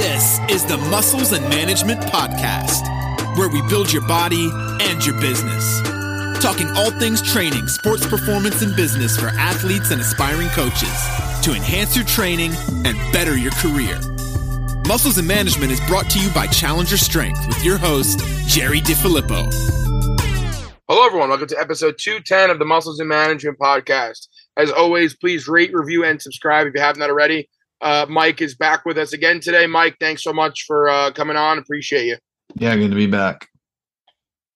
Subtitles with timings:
[0.00, 4.48] This is the Muscles and Management Podcast, where we build your body
[4.80, 5.82] and your business.
[6.40, 10.90] Talking all things training, sports performance, and business for athletes and aspiring coaches
[11.42, 12.50] to enhance your training
[12.86, 14.00] and better your career.
[14.86, 19.52] Muscles and Management is brought to you by Challenger Strength with your host, Jerry DiFilippo.
[20.88, 21.28] Hello, everyone.
[21.28, 24.28] Welcome to episode 210 of the Muscles and Management Podcast.
[24.56, 27.50] As always, please rate, review, and subscribe if you haven't already.
[27.80, 29.66] Uh, Mike is back with us again today.
[29.66, 31.58] Mike, thanks so much for uh, coming on.
[31.58, 32.16] Appreciate you.
[32.56, 33.48] Yeah, good to be back.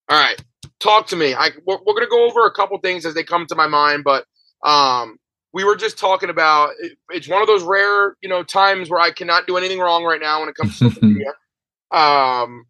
[0.08, 0.42] All right,
[0.80, 1.34] talk to me.
[1.34, 3.66] I, we're, we're going to go over a couple things as they come to my
[3.66, 4.26] mind, but
[4.64, 5.16] um,
[5.54, 9.00] we were just talking about it, it's one of those rare, you know, times where
[9.00, 11.30] I cannot do anything wrong right now when it comes to social media.
[11.92, 12.66] Um,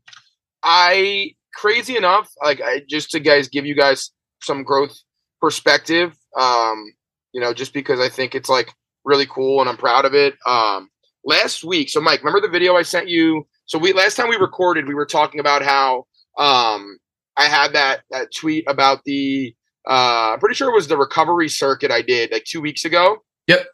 [0.62, 4.11] I crazy enough, like I, just to guys give you guys
[4.42, 4.97] some growth
[5.41, 6.14] perspective.
[6.39, 6.92] Um,
[7.33, 8.73] you know, just because I think it's like
[9.04, 10.34] really cool and I'm proud of it.
[10.46, 10.88] Um,
[11.24, 13.46] last week, so Mike, remember the video I sent you?
[13.66, 16.06] So we last time we recorded, we were talking about how
[16.38, 16.98] um,
[17.36, 19.55] I had that that tweet about the
[19.88, 23.19] uh, I'm pretty sure it was the recovery circuit I did like two weeks ago.
[23.46, 23.66] Yep.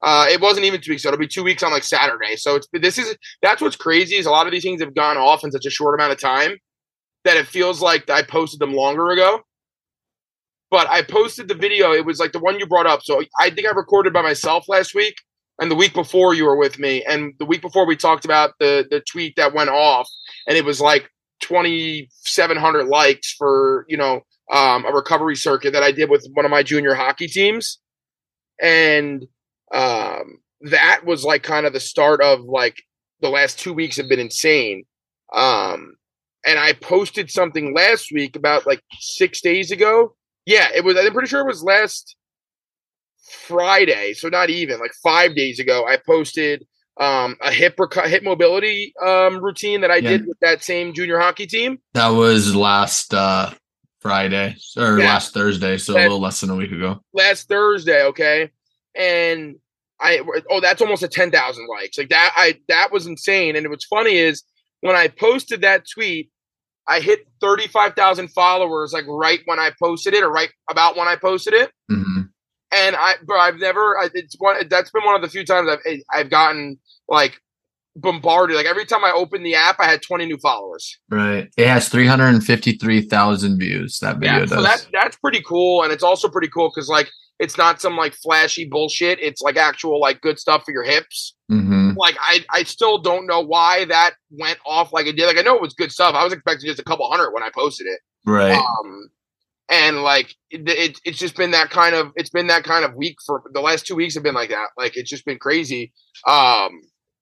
[0.00, 1.02] Uh, it wasn't even two weeks.
[1.02, 2.36] So it'll be two weeks on like Saturday.
[2.36, 5.16] So it's this is that's what's crazy is a lot of these things have gone
[5.16, 6.56] off in such a short amount of time
[7.24, 9.40] that it feels like I posted them longer ago.
[10.70, 11.92] But I posted the video.
[11.92, 13.02] It was like the one you brought up.
[13.02, 15.14] So I think I recorded by myself last week,
[15.60, 18.52] and the week before you were with me, and the week before we talked about
[18.60, 20.08] the the tweet that went off,
[20.46, 25.72] and it was like twenty seven hundred likes for you know um, a recovery circuit
[25.72, 27.78] that I did with one of my junior hockey teams,
[28.60, 29.26] and
[29.72, 32.76] um, that was like kind of the start of like
[33.20, 34.84] the last two weeks have been insane.
[35.34, 35.96] Um,
[36.46, 40.14] and I posted something last week about like six days ago.
[40.48, 40.96] Yeah, it was.
[40.96, 42.16] I'm pretty sure it was last
[43.20, 45.86] Friday, so not even like five days ago.
[45.86, 46.66] I posted
[46.98, 50.10] um, a hip hip mobility um, routine that I Yeah.
[50.10, 51.78] did with that same junior hockey team.
[51.92, 53.50] That was last uh
[54.00, 55.04] Friday or Yeah.
[55.06, 57.02] last Thursday, so That- a little less than a week ago.
[57.12, 58.50] last Thursday, okay?
[58.94, 59.56] And
[60.00, 60.20] I
[60.50, 61.98] oh that's almost a 10,000 likes.
[61.98, 64.44] Like that I that was insane and what's funny is
[64.80, 66.30] when I posted that tweet
[66.88, 71.16] I hit 35,000 followers like right when I posted it or right about when I
[71.16, 72.22] posted it hmm
[72.70, 75.68] and I bro I've never I, it's one that's been one of the few times
[75.70, 76.78] I've I've gotten
[77.08, 77.40] like
[77.96, 80.98] bombarded like every time I opened the app I had 20 new followers.
[81.10, 81.48] Right.
[81.56, 83.98] It has 353,000 views.
[84.00, 84.50] That video Yeah, does.
[84.50, 87.96] so that that's pretty cool, and it's also pretty cool because like it's not some
[87.96, 89.18] like flashy bullshit.
[89.20, 91.36] It's like actual like good stuff for your hips.
[91.48, 95.26] hmm Like I I still don't know why that went off like it did.
[95.26, 96.14] Like I know it was good stuff.
[96.14, 98.00] I was expecting just a couple hundred when I posted it.
[98.26, 98.58] Right.
[98.58, 99.10] Um,
[99.70, 102.94] and like it, it it's just been that kind of it's been that kind of
[102.94, 104.68] week for the last two weeks have been like that.
[104.76, 105.92] Like it's just been crazy.
[106.26, 106.80] Um,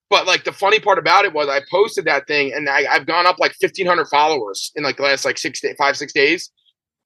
[0.09, 3.05] but like the funny part about it was I posted that thing and I, I've
[3.05, 6.13] gone up like fifteen hundred followers in like the last like six day, five six
[6.13, 6.49] days.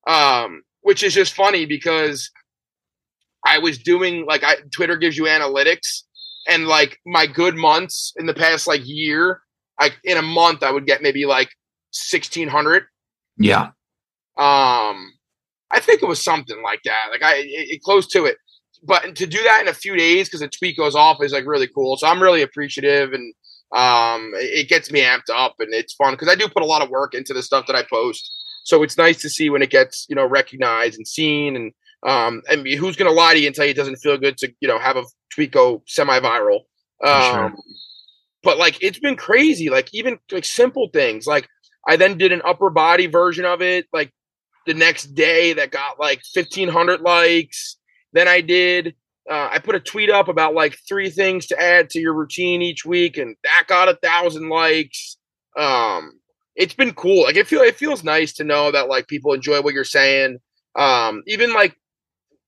[0.07, 2.29] Um, which is just funny because
[3.45, 6.03] I was doing like I Twitter gives you analytics
[6.47, 9.41] and like my good months in the past like year,
[9.79, 11.49] like in a month I would get maybe like
[11.91, 12.83] sixteen hundred.
[13.37, 13.71] yeah.
[14.37, 15.13] Um,
[15.69, 17.07] I think it was something like that.
[17.11, 18.37] Like I, it, it close to it.
[18.83, 21.45] But to do that in a few days because the tweet goes off is like
[21.45, 21.97] really cool.
[21.97, 23.33] So I'm really appreciative, and
[23.75, 26.81] um, it gets me amped up, and it's fun because I do put a lot
[26.81, 28.31] of work into the stuff that I post.
[28.63, 32.41] So it's nice to see when it gets you know recognized and seen, and um,
[32.49, 34.53] I mean, who's gonna lie to you and tell you it doesn't feel good to
[34.59, 35.03] you know have a
[35.33, 36.61] tweet go semi-viral?
[37.03, 37.45] sure.
[37.45, 37.55] Um,
[38.43, 39.69] but like it's been crazy.
[39.69, 41.27] Like even like simple things.
[41.27, 41.47] Like
[41.87, 43.87] I then did an upper body version of it.
[43.93, 44.11] Like
[44.65, 47.77] the next day that got like 1500 likes
[48.13, 48.95] then i did
[49.29, 52.61] uh, i put a tweet up about like three things to add to your routine
[52.61, 55.17] each week and that got a thousand likes
[55.57, 56.11] um
[56.55, 59.61] it's been cool like it feel it feels nice to know that like people enjoy
[59.61, 60.37] what you're saying
[60.75, 61.75] um even like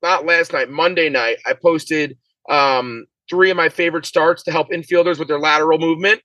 [0.04, 2.16] not last night monday night i posted
[2.50, 6.22] um three of my favorite starts to help infielders with their lateral movement.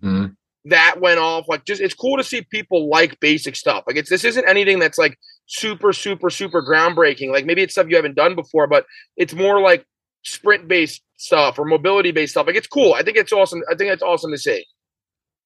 [0.00, 0.26] Hmm
[0.66, 3.84] that went off like just it's cool to see people like basic stuff.
[3.86, 7.30] Like it's this isn't anything that's like super super super groundbreaking.
[7.30, 8.86] Like maybe it's stuff you haven't done before but
[9.16, 9.84] it's more like
[10.22, 12.46] sprint based stuff or mobility based stuff.
[12.46, 12.94] Like it's cool.
[12.94, 13.62] I think it's awesome.
[13.70, 14.64] I think it's awesome to see.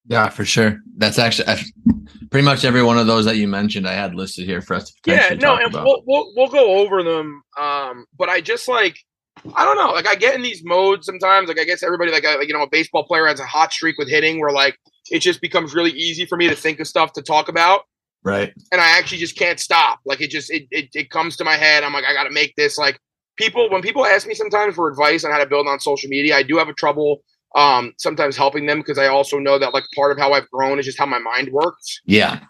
[0.07, 0.79] Yeah, for sure.
[0.97, 1.65] That's actually I,
[2.31, 3.89] pretty much every one of those that you mentioned.
[3.89, 5.85] I had listed here for us to yeah no talk and about.
[5.85, 8.99] we'll, we'll we'll go over them um but i just like
[9.55, 12.25] i don't know like i get in these modes sometimes like i guess everybody like,
[12.25, 14.77] I, like you know a baseball player has a hot streak with hitting where like
[15.11, 17.83] it just becomes really easy for me to think of stuff to talk about
[18.25, 18.53] right.
[18.73, 20.01] and I actually just can't stop.
[20.05, 21.85] Like it just it, it it comes to my head.
[21.85, 22.99] I'm like, I gotta make this like
[23.37, 26.37] people when people ask me sometimes for advice on how to build on social media,
[26.37, 27.23] I do have a trouble
[27.55, 30.79] um, sometimes helping them because I also know that like part of how I've grown
[30.79, 32.01] is just how my mind works.
[32.05, 32.41] Yeah.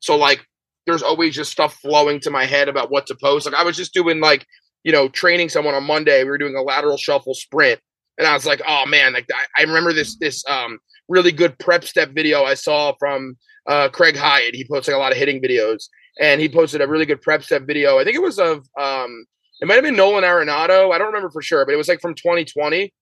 [0.00, 0.44] So like
[0.86, 3.46] there's always just stuff flowing to my head about what to post.
[3.46, 4.46] Like I was just doing like,
[4.84, 6.24] you know, training someone on Monday.
[6.24, 7.80] We were doing a lateral shuffle sprint.
[8.16, 10.78] And I was like, oh man, like I, I remember this this um
[11.08, 14.54] really good prep step video I saw from uh Craig Hyatt.
[14.54, 15.88] He posts like a lot of hitting videos.
[16.20, 17.98] And he posted a really good prep step video.
[17.98, 19.24] I think it was of um
[19.60, 20.92] it might have been Nolan Arenado.
[20.92, 22.92] I don't remember for sure, but it was like from 2020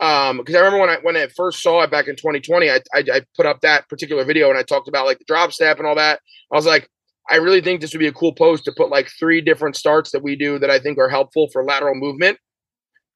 [0.00, 2.80] um because i remember when i when i first saw it back in 2020 I,
[2.94, 5.78] I, I put up that particular video and i talked about like the drop step
[5.78, 6.20] and all that.
[6.52, 6.88] I was like
[7.30, 10.10] i really think this would be a cool post to put like three different starts
[10.12, 12.38] that we do that i think are helpful for lateral movement.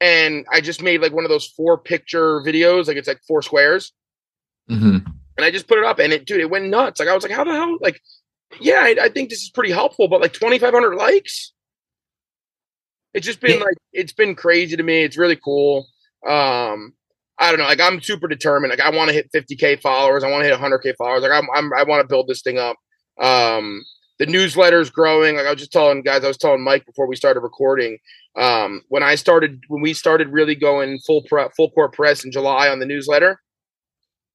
[0.01, 3.43] And i just made like one of those four picture videos like it's like four
[3.43, 3.93] squares.
[4.69, 4.99] Hmm
[5.37, 7.01] and i just put it up and it dude it went nuts.
[7.01, 8.01] Like i was like how the hell like
[8.61, 11.53] yeah i, I think this is pretty helpful but like 2500 likes?
[13.15, 13.65] It's just been Yeah.
[13.65, 15.03] like it's been crazy to me.
[15.03, 15.87] It's really cool
[16.27, 16.93] um
[17.39, 20.31] i don't know like i'm super determined like i want to hit 50k followers i
[20.31, 22.77] want to hit 100k followers like i'm, I'm i want to build this thing up.
[23.21, 23.83] Um
[24.19, 27.07] the newsletter is growing like i was just telling guys i was telling mike before
[27.07, 27.99] we started recording
[28.37, 32.33] um when i started when we started really going full pre- full court press in
[32.33, 33.41] july on the newsletter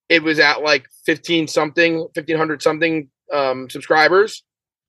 [0.10, 4.44] it was at like 15 something 1500 something um subscribers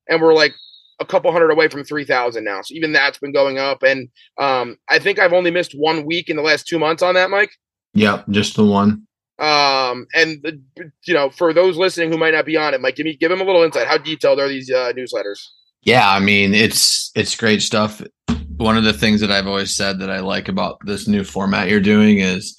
[0.08, 0.54] and we're like
[1.00, 4.08] a couple hundred away from 3000 now so even that's been going up and
[4.38, 7.30] um i think i've only missed one week in the last two months on that
[7.30, 7.50] mike
[7.96, 8.24] Yep.
[8.30, 9.06] Just the one.
[9.38, 10.60] um and the,
[11.06, 13.30] you know for those listening who might not be on it mike give me give
[13.30, 15.40] them a little insight how detailed are these uh, newsletters
[15.82, 18.00] Yeah, I mean it's it's great stuff.
[18.56, 21.68] One of the things that I've always said that I like about this new format
[21.68, 22.56] you're doing is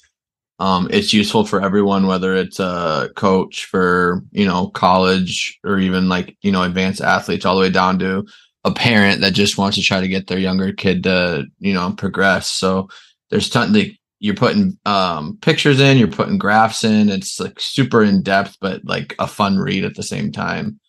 [0.58, 6.08] um it's useful for everyone whether it's a coach for, you know, college or even
[6.08, 8.24] like, you know, advanced athletes all the way down to
[8.64, 11.92] a parent that just wants to try to get their younger kid to, you know,
[11.92, 12.50] progress.
[12.50, 12.88] So
[13.30, 17.10] there's ton like you're putting um pictures in, you're putting graphs in.
[17.10, 20.80] It's like super in depth but like a fun read at the same time.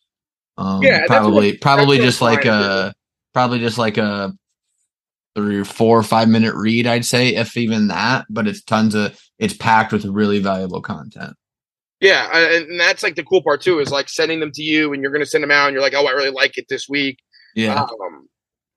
[0.57, 2.93] Um Yeah, that's what- probably probably just like a
[3.33, 4.33] probably just like a
[5.35, 8.25] three or four or five minute read, I'd say, if even that.
[8.29, 11.33] But it's tons of it's packed with really valuable content.
[12.01, 15.01] yeah and that's like the cool part too is like sending them to you and
[15.01, 16.87] you're going to send them out and you're like oh i really like it this
[16.89, 17.17] week
[17.55, 17.81] Yeah.
[17.83, 18.27] Um,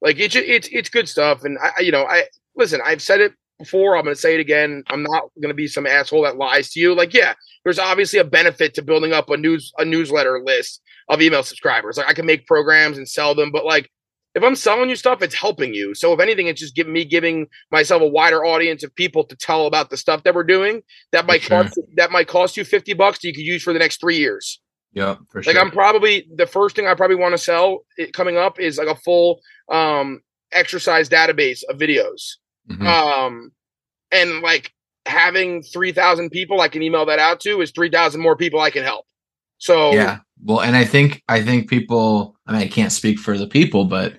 [0.01, 2.25] like it's it's it's good stuff, and I you know I
[2.57, 2.81] listen.
[2.83, 3.97] I've said it before.
[3.97, 4.83] I'm going to say it again.
[4.89, 6.95] I'm not going to be some asshole that lies to you.
[6.95, 7.35] Like, yeah,
[7.65, 10.81] there's obviously a benefit to building up a news a newsletter list
[11.11, 11.99] of email subscribers.
[11.99, 13.91] Like, I can make programs and sell them, but like.
[14.35, 15.95] If I'm selling you stuff, it's helping you.
[15.95, 19.37] So if anything, it's just giving me giving myself a wider audience of people to
[19.37, 20.83] tell about the stuff that we're doing.
[21.13, 21.65] That might sure.
[21.65, 24.19] cost that might cost you fifty bucks that you could use for the next three
[24.19, 24.61] years.
[24.93, 25.61] Yeah, For Like sure.
[25.61, 28.89] I'm probably the first thing I probably want to sell it, coming up is like
[28.89, 29.41] a full
[29.71, 30.21] um
[30.53, 32.37] exercise database of videos.
[32.71, 32.87] Mhm.
[32.87, 33.53] Um
[34.13, 34.73] and like
[35.07, 38.85] having 3000 people I can email that out to is 3000 more people I can
[38.85, 39.07] help.
[39.61, 40.19] So yeah.
[40.43, 42.37] Well, and I think I think people.
[42.47, 44.15] I mean, I can't speak for the people, but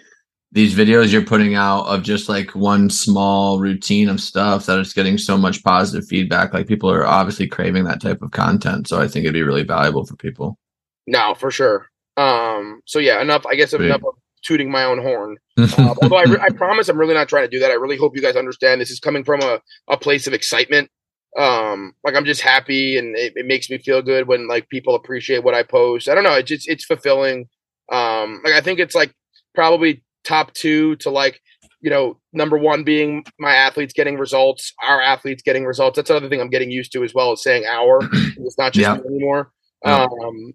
[0.53, 4.93] these videos you're putting out of just like one small routine of stuff that is
[4.93, 6.53] getting so much positive feedback.
[6.53, 8.87] Like people are obviously craving that type of content.
[8.87, 10.57] So I think it'd be really valuable for people.
[11.07, 11.87] no, for sure.
[12.17, 15.37] Um so yeah, enough I guess enough of tooting my own horn.
[15.77, 17.69] Uh, although I, re- I promise I'm really not trying to do that.
[17.69, 20.89] I really hope you guys understand this is coming from a, a place of excitement.
[21.37, 24.95] Um, like I'm just happy and it, it makes me feel good when like people
[24.95, 26.09] appreciate what I post.
[26.09, 26.33] I don't know.
[26.33, 27.47] It's just, it's fulfilling.
[27.91, 29.13] Um, like I think it's like
[29.55, 31.41] probably top two to like,
[31.79, 35.95] you know, number one being my athletes getting results, our athletes getting results.
[35.95, 37.99] That's another thing I'm getting used to as well as saying our.
[38.13, 39.03] it's not just Yeah.
[39.05, 39.51] anymore.
[39.83, 40.03] Yeah.
[40.03, 40.53] Um,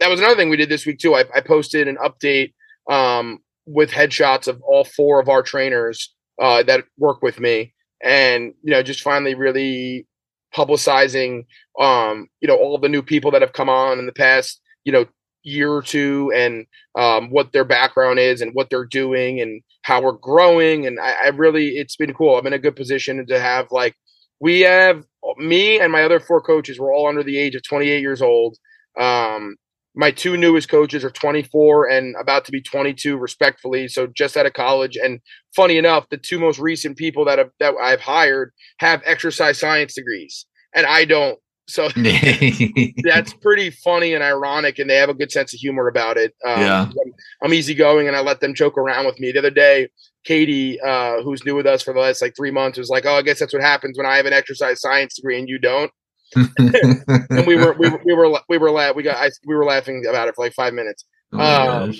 [0.00, 1.14] that was another thing we did this week too.
[1.14, 2.52] I, I posted an update
[2.90, 7.73] um, with headshots of all four of our trainers uh, that work with me,
[8.04, 10.06] and you know, just finally really
[10.54, 11.46] publicizing,
[11.80, 14.92] um, you know, all the new people that have come on in the past, you
[14.92, 15.06] know,
[15.42, 20.00] year or two, and um, what their background is, and what they're doing, and how
[20.02, 20.86] we're growing.
[20.86, 22.38] And I, I really, it's been cool.
[22.38, 23.94] I'm in a good position to have like
[24.40, 25.04] we have
[25.38, 26.78] me and my other four coaches.
[26.78, 28.56] We're all under the age of 28 years old.
[28.98, 29.56] Um,
[29.94, 34.46] my two newest coaches are 24 and about to be 22 respectfully so just out
[34.46, 34.96] of college.
[34.96, 35.20] And
[35.54, 39.94] funny enough the two most recent people that have that i've hired have exercise science
[39.94, 41.38] degrees and i don't.
[41.66, 41.88] So
[43.04, 46.34] that's pretty funny and ironic and they have a good sense of humor about it.
[46.46, 46.82] Um, Yeah.
[46.82, 49.32] I'm, I'm easygoing and i let them joke around with me.
[49.32, 49.88] The other day
[50.24, 53.14] katie uh, who's new with us for the last like three months was like oh
[53.14, 55.90] i guess that's what happens when i have an exercise science degree and you don't
[56.36, 59.64] and we were we were we were we were la- we got I, we were
[59.64, 61.04] laughing about it for like five minutes.
[61.32, 61.94] Oh Um.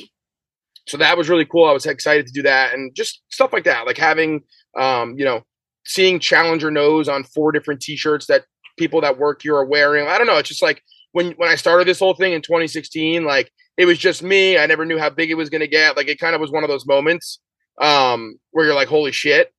[0.86, 1.64] So that was really cool.
[1.64, 4.42] I was excited to do that and just stuff like that, like having
[4.76, 5.42] um, you know,
[5.86, 8.44] seeing Challenger nose on four different T-shirts that
[8.76, 10.06] people that work here are wearing.
[10.08, 10.38] I don't know.
[10.38, 13.98] It's just like when when I started this whole thing in 2016, like it was
[13.98, 14.58] just me.
[14.58, 15.96] I never knew how big it was going to get.
[15.96, 17.40] Like it kind of was one of those moments
[17.80, 19.52] um, where you're like, holy shit.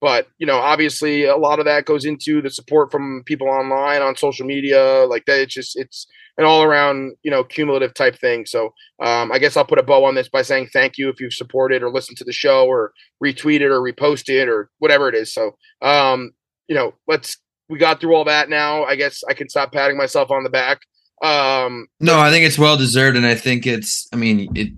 [0.00, 4.02] But you know, obviously, a lot of that goes into the support from people online
[4.02, 5.40] on social media, like that.
[5.40, 8.46] It's just it's an all around you know cumulative type thing.
[8.46, 11.20] So um, I guess I'll put a bow on this by saying thank you if
[11.20, 15.32] you've supported or listened to the show or retweeted or reposted or whatever it is.
[15.32, 16.30] So um,
[16.68, 17.36] you know, let's
[17.68, 18.84] we got through all that now.
[18.84, 20.80] I guess I can stop patting myself on the back.
[21.22, 24.08] Um, no, I think it's well deserved, and I think it's.
[24.12, 24.68] I mean, it.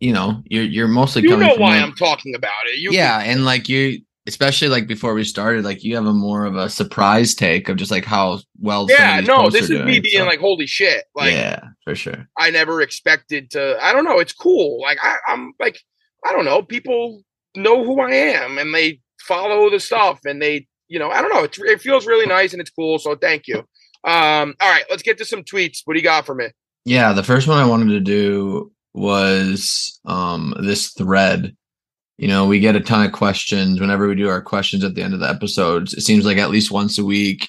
[0.00, 1.22] You know, you're you're mostly.
[1.22, 2.78] You know why like, I'm talking about it.
[2.78, 6.44] You yeah, and like you, especially like before we started, like you have a more
[6.44, 8.86] of a surprise take of just like how well.
[8.88, 10.26] Yeah, no, this is doing, me being so.
[10.26, 11.04] like, holy shit!
[11.14, 12.28] Like, yeah, for sure.
[12.38, 13.78] I never expected to.
[13.82, 14.18] I don't know.
[14.18, 14.80] It's cool.
[14.80, 15.78] Like I, I'm like,
[16.24, 16.62] I don't know.
[16.62, 17.22] People
[17.56, 21.32] know who I am, and they follow the stuff, and they, you know, I don't
[21.32, 21.44] know.
[21.44, 22.98] It, it feels really nice and it's cool.
[22.98, 23.58] So thank you.
[24.04, 25.80] Um, all right, let's get to some tweets.
[25.84, 26.48] What do you got for me?
[26.84, 31.56] Yeah, the first one I wanted to do was um this thread
[32.16, 35.02] you know, we get a ton of questions whenever we do our questions at the
[35.02, 35.94] end of the episodes.
[35.94, 37.48] It seems like at least once a week,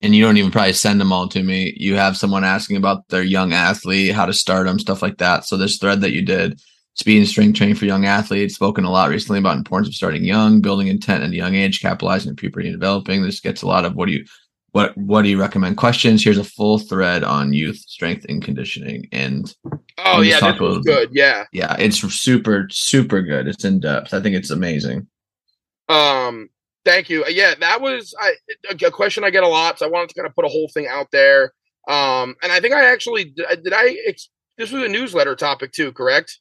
[0.00, 1.74] and you don't even probably send them all to me.
[1.76, 5.44] You have someone asking about their young athlete, how to start them, stuff like that.
[5.44, 6.60] So this thread that you did,
[6.94, 10.24] speed and strength training for young athletes, spoken a lot recently about importance of starting
[10.24, 13.22] young, building intent at a young age, capitalizing on puberty and developing.
[13.22, 14.24] This gets a lot of what do you
[14.78, 15.76] what what do you recommend?
[15.76, 16.22] Questions.
[16.22, 19.52] Here's a full thread on youth strength and conditioning and
[19.98, 21.46] oh yeah this was good yeah.
[21.52, 23.48] Yeah it's super super good.
[23.48, 24.14] It's in depth.
[24.14, 25.08] I think it's amazing.
[25.88, 26.48] Um
[26.84, 27.24] thank you.
[27.26, 28.34] Yeah that was I,
[28.70, 30.70] a question i get a lot so i wanted to kind of put a whole
[30.72, 31.52] thing out there.
[31.88, 33.96] Um and i think i actually did i
[34.58, 36.38] this was a newsletter topic too correct?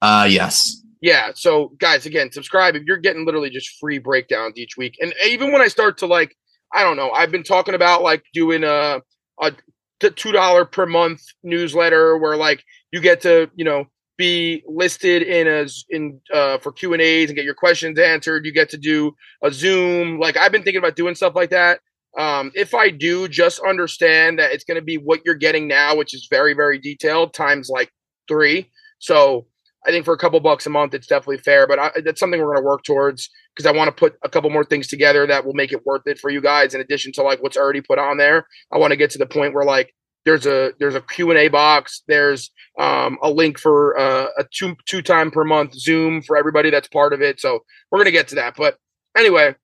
[0.00, 0.84] Uh yes.
[1.00, 4.98] Yeah so guys again subscribe if you're getting literally just free breakdowns each week.
[5.00, 6.36] And even when i start to like
[6.72, 7.10] I don't know.
[7.10, 9.00] I've been talking about like doing a
[9.40, 9.52] a
[10.00, 13.86] two dollar per month newsletter where like you get to you know
[14.18, 18.44] be listed in as in uh, for Q and A's and get your questions answered.
[18.44, 20.18] You get to do a Zoom.
[20.18, 21.80] Like I've been thinking about doing stuff like that.
[22.18, 25.96] Um, if I do, just understand that it's going to be what you're getting now,
[25.96, 27.90] which is very very detailed times like
[28.28, 28.70] three.
[28.98, 29.46] So
[29.86, 31.66] I think for a couple bucks a month, it's definitely fair.
[31.66, 34.28] But I, that's something we're going to work towards because I want to put a
[34.28, 36.74] couple more things together that will make it worth it for you guys.
[36.74, 39.26] In addition to like what's already put on there, I want to get to the
[39.26, 39.94] point where like
[40.24, 42.02] there's a there's a Q and A box.
[42.06, 46.70] There's um, a link for uh, a two two time per month Zoom for everybody
[46.70, 47.40] that's part of it.
[47.40, 48.54] So we're to get to that.
[48.56, 48.76] But
[49.16, 49.54] anyway,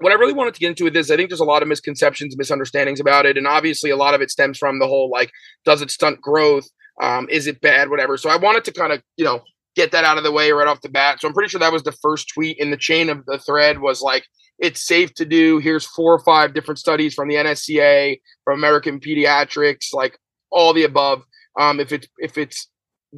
[0.00, 1.68] what I really wanted to get into with this, I think there's a lot of
[1.68, 5.30] misconceptions, misunderstandings about it, and obviously a lot of it stems from the whole like,
[5.64, 6.68] does it stunt growth?
[7.00, 7.88] Um, is it bad?
[7.88, 8.16] Whatever.
[8.16, 9.42] So I wanted to kind of, you know,
[9.80, 11.20] get that out of the way right off the bat.
[11.20, 13.80] So I'm pretty sure that was the first tweet in the chain of the thread
[13.80, 14.24] was like,
[14.58, 15.58] it's safe to do.
[15.58, 20.18] Here's four or five different studies from the NSCA, from American Pediatrics, like
[20.50, 21.22] all the above.
[21.58, 22.68] Um, if it's if it's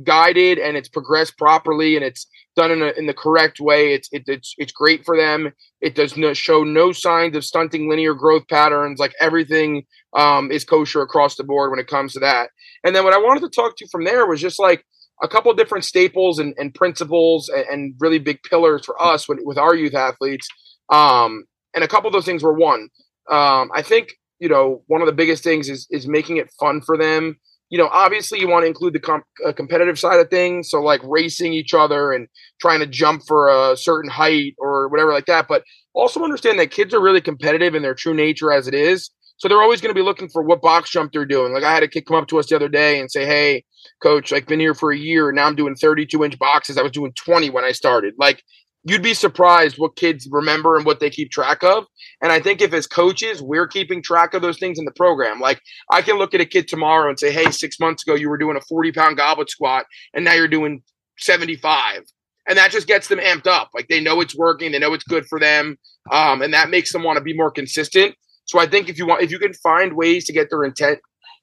[0.05, 4.09] guided and it's progressed properly and it's done in, a, in the correct way, it's
[4.13, 5.53] it, it's it's great for them.
[5.81, 9.01] It does not show no signs of stunting linear growth patterns.
[9.01, 9.85] Like everything
[10.17, 12.51] um, is kosher across the board when it comes to that.
[12.85, 14.85] And then what I wanted to talk to from there was just like
[15.23, 19.39] a couple different staples and, and principles and, and, really big pillars for us with,
[19.45, 20.49] with our youth athletes.
[20.91, 22.89] Um, and a couple of those things were one.
[23.31, 26.81] Um, I think you know one of the biggest things is is making it fun
[26.83, 27.37] for them.
[27.71, 31.01] You know, obviously you want to include the uh, competitive side of things, so like
[31.05, 32.29] racing each other and
[32.61, 35.47] trying to jump for a certain height or whatever like that.
[35.49, 35.63] But
[35.95, 39.11] also understand that kids are really competitive in their true nature as it is.
[39.43, 41.53] So they're always going to be looking for what box jump they're doing.
[41.53, 43.65] Like I had a kid come up to us the other day and say, "Hey,
[44.01, 45.33] coach, like been here for a year.
[45.33, 46.79] Now I'm doing 32 inch boxes.
[46.79, 48.45] I was doing 20 when I started." Like
[48.85, 51.87] you'd be surprised what kids remember and what they keep track of.
[52.23, 55.41] And I think if as coaches we're keeping track of those things in the program,
[55.41, 58.29] like I can look at a kid tomorrow and say, "Hey, six months ago you
[58.29, 60.85] were doing a 40 pound goblet squat, and now you're doing
[61.19, 62.05] 75."
[62.47, 63.71] And that just gets them amped up.
[63.75, 65.79] Like they know it's working, they know it's good for them,
[66.13, 68.15] um, and that makes them want to be more consistent.
[68.45, 70.99] So I think if you want, if you can find ways to get their intent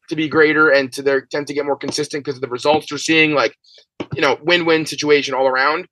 [0.09, 2.89] to be greater and to their intent to get more consistent because of the results
[2.89, 3.55] you're seeing, like
[4.15, 5.87] you know, win-win situation all around.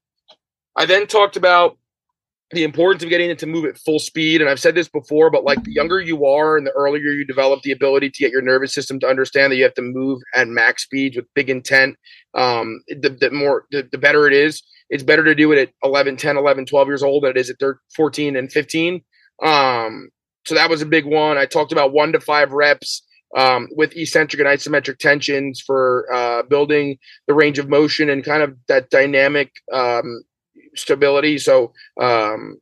[0.75, 1.77] I then talked about
[2.51, 4.39] the importance of getting it to move at full speed.
[4.39, 7.25] And I've said this before, but like the younger you are and the earlier you
[7.25, 10.21] develop the ability to get your nervous system to understand that you have to move
[10.33, 11.97] at max speeds with big intent,
[12.35, 14.63] um, the, the more, the, the better it is.
[14.89, 17.49] It's better to do it at 11, 10, 11, 12 years old than it is
[17.49, 19.01] at 13, 14 and 15.
[19.43, 20.07] Um,
[20.47, 21.37] so that was a big one.
[21.37, 23.03] I talked about one to five reps
[23.35, 28.41] um, with eccentric and isometric tensions for uh, building the range of motion and kind
[28.41, 30.23] of that dynamic um,
[30.73, 31.37] stability.
[31.37, 32.61] So, um,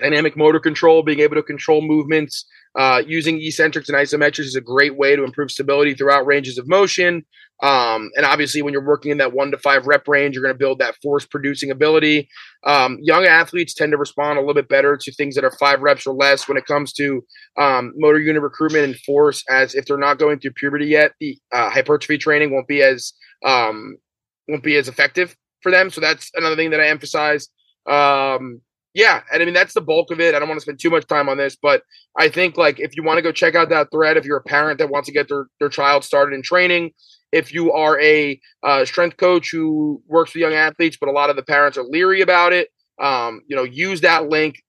[0.00, 2.44] dynamic motor control, being able to control movements,
[2.74, 6.66] uh, using eccentrics and isometrics is a great way to improve stability throughout ranges of
[6.66, 7.24] motion.
[7.62, 10.54] Um, and obviously, when you're working in that one to five rep range, you're going
[10.54, 12.28] to build that force producing ability.
[12.64, 15.80] Um, young athletes tend to respond a little bit better to things that are five
[15.80, 17.22] reps or less when it comes to
[17.58, 21.38] um, motor unit recruitment and force, as if they're not going through puberty yet, the
[21.52, 23.12] uh, hypertrophy training won't be as
[23.44, 23.96] um,
[24.48, 25.90] won't be as effective for them.
[25.90, 27.48] So that's another thing that I emphasize.
[27.88, 28.60] Um,
[28.96, 30.34] yeah, and I mean that's the bulk of it.
[30.34, 31.82] I don't want to spend too much time on this, but
[32.18, 34.42] I think like if you want to go check out that thread, if you're a
[34.42, 36.92] parent that wants to get their their child started in training,
[37.36, 41.30] if you are a uh, strength coach who works with young athletes, but a lot
[41.30, 42.68] of the parents are leery about it,
[43.00, 44.62] um, you know, use that link,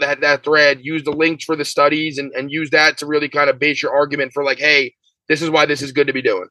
[0.00, 3.28] that that thread, use the links for the studies, and and use that to really
[3.28, 4.94] kind of base your argument for like, hey,
[5.28, 6.48] this is why this is good to be doing.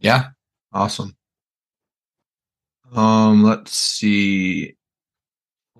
[0.00, 0.28] Yeah,
[0.72, 1.16] awesome.
[2.94, 4.76] Um, let's see.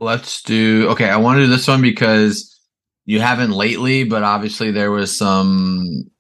[0.00, 1.08] Let's do okay.
[1.08, 2.60] I want to do this one because
[3.04, 6.10] you haven't lately, but obviously there was some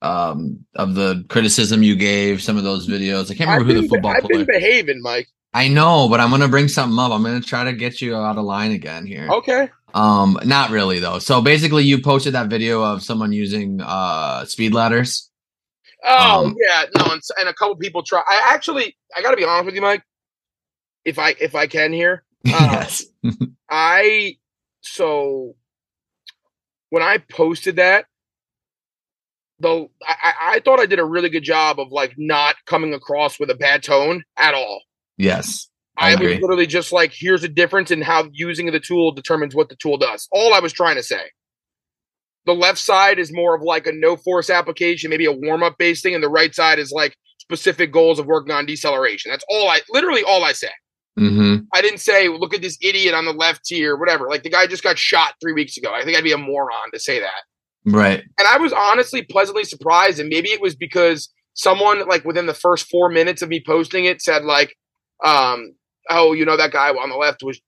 [0.00, 3.30] um of the criticism you gave some of those videos.
[3.30, 4.44] I can't remember I've who the football I've player.
[4.44, 5.28] been behaving, Mike.
[5.54, 7.10] I know, but I'm gonna bring something up.
[7.10, 9.28] I'm gonna try to get you out of line again here.
[9.28, 9.70] Okay.
[9.94, 11.18] Um, not really though.
[11.18, 15.30] So basically, you posted that video of someone using uh speed ladders.
[16.04, 18.22] Oh Um, yeah, no, and, and a couple people try.
[18.28, 20.02] I actually, I got to be honest with you, Mike.
[21.04, 23.04] If I if I can here, Uh, yes.
[23.70, 24.36] I
[24.82, 25.56] so
[26.90, 28.04] when I posted that,
[29.60, 32.94] the I, I I thought I did a really good job of like not coming
[32.94, 34.82] across with a bad tone at all.
[35.16, 35.68] Yes.
[35.96, 39.54] I I, was literally just like, here's a difference in how using the tool determines
[39.54, 40.28] what the tool does.
[40.30, 41.22] All I was trying to say.
[42.46, 45.76] The left side is more of like a no force application, maybe a warm up
[45.76, 49.30] based thing, and the right side is like specific goals of working on deceleration.
[49.30, 50.72] That's all I literally all I said.
[51.18, 51.64] Mm-hmm.
[51.74, 54.28] I didn't say, look at this idiot on the left here, whatever.
[54.28, 55.92] Like the guy just got shot three weeks ago.
[55.92, 57.42] I think I'd be a moron to say that.
[57.90, 58.22] Right.
[58.38, 60.20] And I was honestly pleasantly surprised.
[60.20, 64.04] And maybe it was because someone, like within the first four minutes of me posting
[64.04, 64.74] it, said, like,
[65.24, 65.74] um,
[66.10, 67.60] oh, you know, that guy on the left was,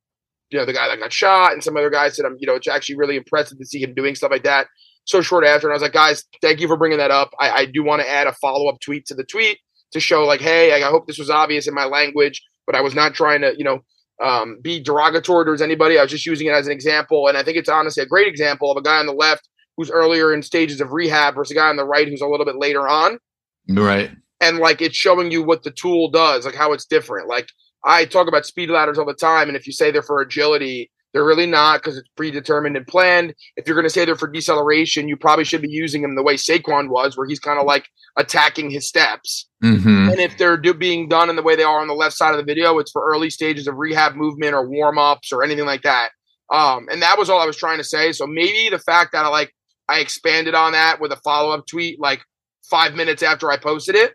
[0.50, 1.52] you know, the guy that got shot.
[1.52, 3.94] And some other guy said, I'm, you know, it's actually really impressive to see him
[3.94, 4.66] doing stuff like that.
[5.04, 5.66] So short after.
[5.66, 7.30] And I was like, guys, thank you for bringing that up.
[7.38, 9.58] I, I do want to add a follow up tweet to the tweet
[9.92, 12.94] to show, like, hey, I hope this was obvious in my language, but I was
[12.94, 13.80] not trying to, you know,
[14.22, 15.98] um, be derogatory towards anybody.
[15.98, 17.26] I was just using it as an example.
[17.26, 19.48] And I think it's honestly a great example of a guy on the left
[19.80, 22.44] who's earlier in stages of rehab versus a guy on the right who's a little
[22.44, 23.18] bit later on.
[23.66, 24.10] Right.
[24.38, 27.28] And like it's showing you what the tool does, like how it's different.
[27.28, 27.48] Like
[27.82, 29.48] I talk about speed ladders all the time.
[29.48, 33.34] And if you say they're for agility, they're really not because it's predetermined and planned.
[33.56, 36.22] If you're going to say they're for deceleration, you probably should be using them the
[36.22, 37.86] way Saquon was, where he's kind of like
[38.18, 39.48] attacking his steps.
[39.64, 40.10] Mm-hmm.
[40.10, 42.32] And if they're do, being done in the way they are on the left side
[42.32, 45.64] of the video, it's for early stages of rehab movement or warm ups or anything
[45.64, 46.10] like that.
[46.52, 48.12] Um, and that was all I was trying to say.
[48.12, 49.54] So maybe the fact that I like
[49.90, 52.22] I expanded on that with a follow up tweet like
[52.62, 54.14] five minutes after I posted it.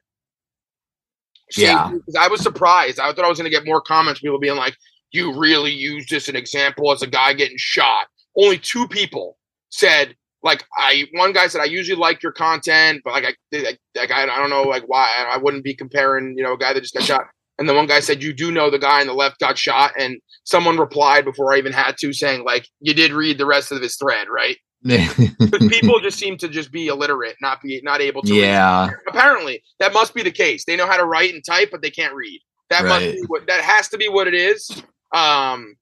[1.56, 1.92] Yeah.
[1.92, 3.00] Because I was surprised.
[3.00, 4.76] I thought I was going to get more comments, people being like,
[5.12, 8.08] "You really used this an example as a guy getting shot."
[8.38, 9.38] Only two people
[9.70, 13.80] said like I one guy said I usually like your content, but like I like,
[13.96, 16.72] like I, I don't know like why I wouldn't be comparing you know a guy
[16.72, 17.26] that just got shot.
[17.58, 19.94] And the one guy said you do know the guy on the left got shot,
[19.98, 23.72] and someone replied before I even had to saying like you did read the rest
[23.72, 24.58] of his thread, right?
[24.86, 28.32] Because people just seem to just be illiterate, not be not able to.
[28.32, 28.42] read.
[28.42, 28.90] yeah.
[29.08, 30.66] Apparently, that must be the case.
[30.66, 32.40] They know how to write and type, but they can't read.
[32.70, 34.70] That must be what that has to be what it is.
[35.14, 35.76] Um,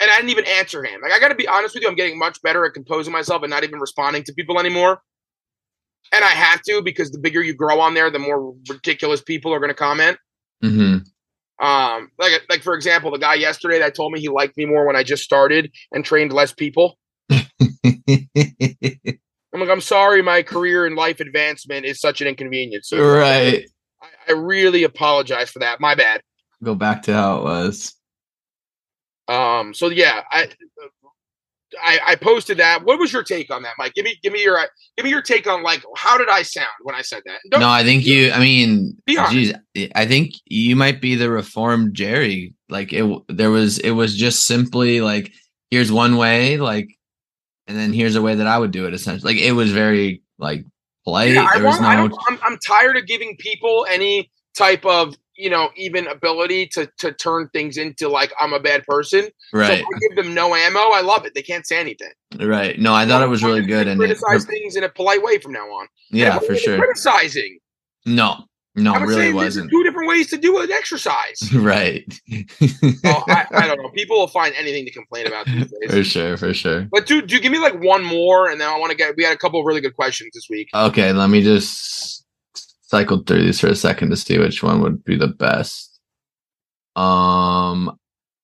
[0.00, 1.00] and I didn't even answer him.
[1.02, 3.42] Like I got to be honest with you, I'm getting much better at composing myself
[3.42, 5.02] and not even responding to people anymore.
[6.12, 9.52] And I have to because the bigger you grow on there, the more ridiculous people
[9.52, 10.18] are going to comment.
[10.64, 11.64] Mm-hmm.
[11.64, 14.86] Um, like like for example, the guy yesterday that told me he liked me more
[14.86, 16.98] when I just started and trained less people.
[17.30, 17.40] I'm
[19.60, 22.88] like, I'm sorry, my career and life advancement is such an inconvenience.
[22.88, 23.64] So right.
[24.02, 25.80] I, I really apologize for that.
[25.80, 26.22] My bad.
[26.62, 27.94] Go back to how it was.
[29.28, 30.48] Um, so yeah, I,
[31.82, 32.84] I I posted that.
[32.84, 33.94] What was your take on that, Mike?
[33.94, 34.58] Give me give me your
[34.96, 37.40] give me your take on like how did I sound when I said that?
[37.50, 38.30] Don't- No, I think you.
[38.32, 39.52] I mean, geez,
[39.94, 42.54] I think you might be the reformed Jerry.
[42.68, 43.78] Like it, there was.
[43.78, 45.32] It was just simply like,
[45.70, 46.88] here's one way, like,
[47.68, 48.94] and then here's a way that I would do it.
[48.94, 50.64] Essentially, like it was very like
[51.04, 51.32] polite.
[51.34, 51.86] Yeah, there was no.
[51.86, 57.12] I'm, I'm tired of giving people any type of you know even ability to to
[57.12, 59.24] turn things into like I'm a bad person.
[59.24, 59.80] So Right.
[59.80, 60.80] if I give them no ammo.
[60.80, 61.34] I love it.
[61.34, 62.10] They can't say anything.
[62.40, 62.78] Right.
[62.78, 65.38] No, I thought it was really good, and it, criticize things in a polite way
[65.38, 65.86] from now on.
[66.10, 66.78] Yeah, for sure.
[66.78, 67.58] Criticizing.
[68.06, 68.44] No,
[68.78, 69.70] No, I'm really wasn't.
[69.70, 71.52] two different ways to do an exercise.
[71.54, 72.04] right.
[73.04, 73.90] oh, I, I don't know.
[73.90, 75.90] People will find anything to complain about these days.
[75.90, 76.88] for sure, for sure.
[76.90, 79.16] But dude, do give me like one more, and then I want to get.
[79.16, 80.68] We had a couple of really good questions this week.
[80.74, 82.24] Okay, let me just
[82.82, 86.00] cycle through these for a second to see which one would be the best.
[86.96, 87.98] Um,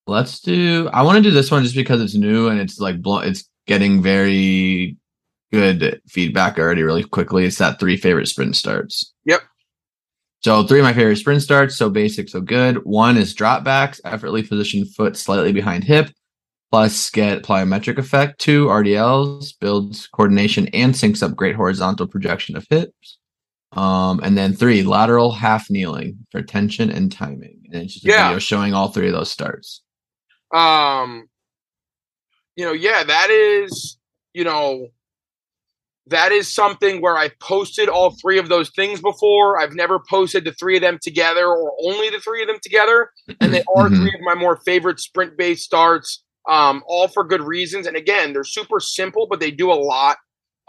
[0.07, 0.89] let's do.
[0.93, 3.49] I want to do this one just because it's new and it's like blo- it's
[3.67, 4.97] getting very
[5.53, 7.45] good feedback already really quickly.
[7.45, 9.13] It's that three favorite sprint starts.
[9.25, 9.43] Yep.
[10.45, 11.75] So three of my favorite sprint starts.
[11.75, 12.85] So basic, so good.
[12.85, 16.11] One is drop backs, effortlessly position foot slightly behind hip,
[16.71, 18.41] plus get plyometric effect.
[18.41, 23.17] Two RDLs builds coordination and syncs up great horizontal projection of hips.
[23.73, 27.63] Um, and then three lateral half kneeling for tension and timing.
[27.73, 28.29] And it's just a Yeah.
[28.29, 29.81] video showing all three of those starts.
[30.53, 31.25] Um,
[32.55, 33.97] you know, yeah, that is,
[34.35, 34.89] you know,
[36.07, 39.59] that is something where I've posted all three of those things before.
[39.59, 43.11] I've never posted the three of them together or only the three of them together.
[43.41, 43.97] And they are Mhm.
[43.97, 47.87] three of my more favorite sprint based starts, um, all for good reasons.
[47.87, 50.19] And again, they're super simple, but they do a lot.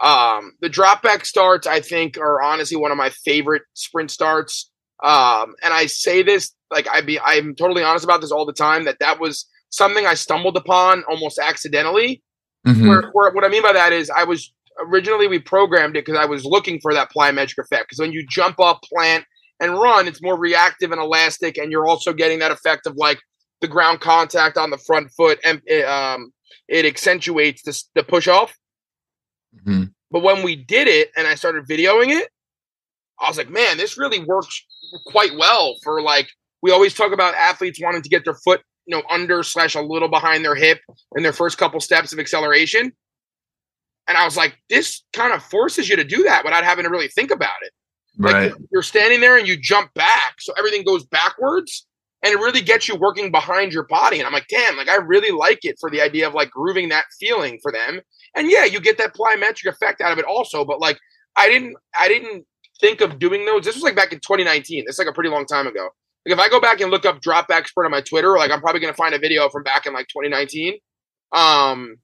[0.00, 4.70] Um, the drop back starts, I think, are honestly one of my favorite sprint starts.
[5.02, 8.52] Um, and I say this like I be I'm totally honest about this all the
[8.52, 12.22] time that that was something I stumbled upon almost accidentally.
[12.66, 12.88] Mhm.
[12.88, 16.18] Where, where what I mean by that is I was originally we programmed it because
[16.18, 17.88] I was looking for that plyometric effect.
[17.88, 19.24] Because when you jump up, plant,
[19.60, 23.18] and run, it's more reactive and elastic, and you're also getting that effect of like
[23.60, 26.32] the ground contact on the front foot, and it, um,
[26.68, 28.54] it accentuates the, the push off.
[29.66, 29.92] Mhm.
[30.10, 32.28] But when we did it and I started videoing it,
[33.18, 34.64] I was like, man, this really works
[35.06, 36.28] quite well for like
[36.62, 39.80] we always talk about athletes wanting to get their foot, you know, under slash a
[39.80, 40.80] little behind their hip
[41.16, 42.92] in their first couple steps of acceleration.
[44.08, 46.90] And I was like, this kind of forces you to do that without having to
[46.90, 47.72] really think about it.
[48.18, 51.86] Like you're standing there and you jump back, so everything goes backwards,
[52.22, 54.18] and it really gets you working behind your body.
[54.18, 56.88] And I'm like, damn, like I really like it for the idea of like grooving
[56.88, 58.00] that feeling for them.
[58.34, 60.64] And yeah, you get that plyometric effect out of it also.
[60.64, 60.98] But like,
[61.36, 62.46] I didn't, I didn't
[62.80, 63.64] think of doing those.
[63.64, 64.84] This was like back in 2019.
[64.86, 65.88] It's like a pretty long time ago.
[66.24, 68.50] Like if I go back and look up drop back sprint on my Twitter, like
[68.50, 70.74] I'm probably gonna find a video from back in like 2019.
[71.32, 71.98] Um,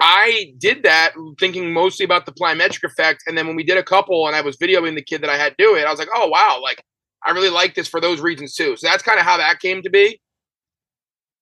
[0.00, 3.82] I did that thinking mostly about the plyometric effect, and then when we did a
[3.82, 6.08] couple, and I was videoing the kid that I had do it, I was like,
[6.14, 6.82] oh wow, like
[7.24, 8.76] I really like this for those reasons too.
[8.76, 10.20] So that's kind of how that came to be.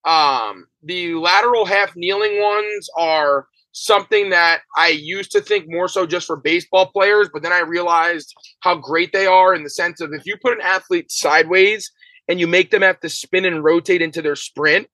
[0.04, 6.06] Um, the lateral half kneeling ones are something that I used to think more so
[6.06, 10.00] just for baseball players, but then I realized how great they are in the sense
[10.00, 11.90] of if you put an athlete sideways
[12.26, 14.88] and you make them have to spin and rotate into their sprint,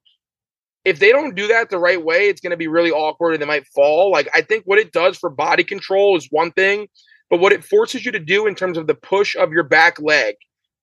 [0.85, 3.43] if they don't do that the right way, it's going to be really awkward and
[3.43, 4.11] they might fall.
[4.11, 6.89] Like, I think what it does for body control is one thing,
[7.31, 10.01] but what it forces you to do in terms of the push of your back
[10.01, 10.35] leg,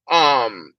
[0.09, 0.73] um,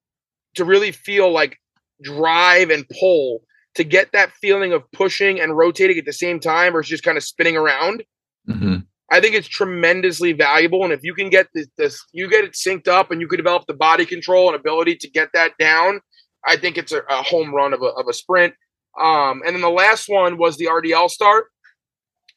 [0.54, 1.58] to really feel like
[2.02, 3.42] drive and pull
[3.74, 7.16] to get that feeling of pushing and rotating at the same time versus just kind
[7.16, 8.02] of spinning around.
[8.48, 8.86] Mhm.
[9.10, 10.84] I think it's tremendously valuable.
[10.84, 13.36] And if you can get this, this, you get it synced up and you can
[13.36, 16.00] develop the body control and ability to get that down,
[16.46, 18.54] I think it's a, a home run of a, of a sprint.
[19.00, 21.46] Um, and then the last one was the RDL start.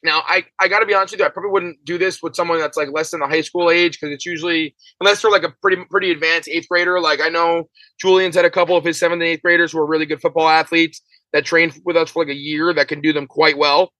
[0.03, 2.35] Now, I, I got to be honest with you, I probably wouldn't do this with
[2.35, 5.43] someone that's like less than the high school age because it's usually, unless they're like
[5.43, 6.99] a pretty pretty advanced eighth grader.
[6.99, 9.85] Like I know Julian's had a couple of his seventh and eighth graders who are
[9.85, 11.01] really good football athletes
[11.33, 13.91] that train with us for like a year that can do them quite well.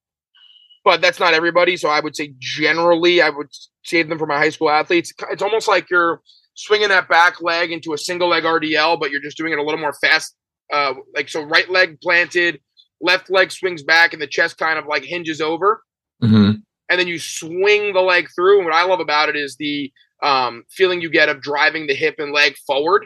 [0.84, 1.76] But that's not everybody.
[1.76, 3.48] So I would say generally, I would
[3.84, 5.12] save them for my high school athletes.
[5.32, 6.22] It's almost like you're
[6.54, 9.64] swinging that back leg into a single leg RDL, but you're just doing it a
[9.64, 10.36] little more fast.
[10.74, 12.60] Uh, like so, right leg planted,
[13.02, 15.82] left leg swings back, and the chest kind of like hinges over,
[16.24, 16.62] Mhm.
[16.90, 18.58] and then you swing the leg through.
[18.58, 19.92] And what I love about it is the
[20.24, 23.06] um, feeling you get of driving the hip and leg forward,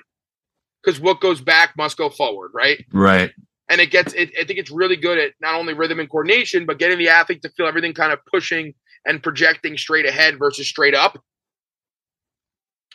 [0.83, 2.83] because what goes back must go forward, right?
[2.93, 3.31] Right.
[3.71, 6.65] and it gets it, i think it's really good at not only rhythm and coordination
[6.65, 8.73] but getting the athlete to feel everything kind of pushing
[9.05, 11.21] and projecting straight ahead versus straight up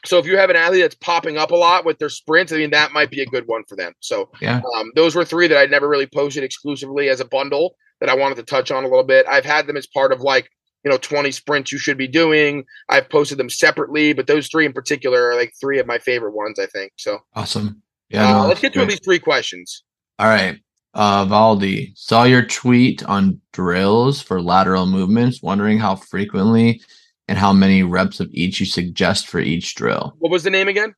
[0.05, 2.57] so if you have an athlete that's popping up a lot with their sprints i
[2.57, 4.61] mean that might be a good one for them so Yeah.
[4.77, 8.15] um, those were three that i'd never really posted exclusively as a bundle that i
[8.15, 10.49] wanted to touch on a little bit i've had them as part of like
[10.85, 14.67] you know 20 sprints you should be doing i've posted them separately but those three
[14.67, 17.81] in particular are like three of my favorite ones i think so Awesome.
[18.11, 18.29] Yeah.
[18.29, 19.83] uh, no, let's get to at least three questions
[20.19, 20.59] All right.
[20.97, 26.81] Uh, Valdi, saw your tweet on drills for lateral movements, wondering how frequently
[27.29, 30.15] and how many reps of each you suggest for each drill.
[30.19, 30.95] what was the name again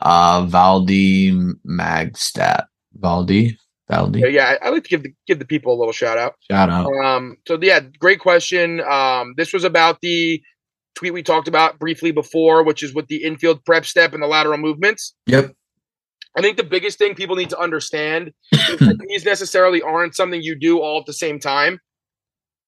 [0.00, 1.32] Uh, Valdi
[1.66, 2.64] Magstat.
[2.98, 3.56] Valdi?
[3.90, 4.20] Valdi?
[4.20, 6.34] Yeah, yeah, I, I like to give the give the people a little shout out.
[6.50, 6.86] Shout out.
[7.04, 8.80] Um, so yeah, great question.
[8.80, 10.42] Um, this was about the
[10.94, 14.26] tweet we talked about briefly before, which is with the infield prep step and the
[14.26, 15.14] lateral movements.
[15.26, 15.52] Yep.
[16.36, 20.42] I think the biggest thing people need to understand is that these necessarily aren't something
[20.42, 21.78] you do all at the same time.